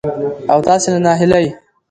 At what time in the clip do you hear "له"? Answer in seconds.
0.93-0.99